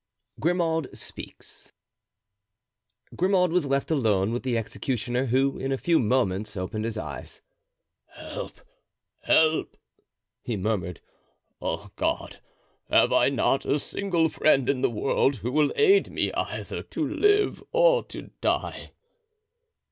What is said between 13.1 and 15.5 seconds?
I not a single friend in the world